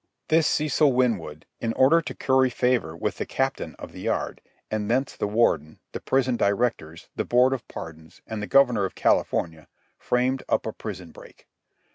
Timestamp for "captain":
3.27-3.75